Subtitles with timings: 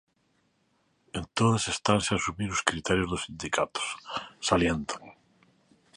[1.19, 3.87] "En todas estanse a asumir os criterios dos sindicatos",
[4.47, 5.01] salientan.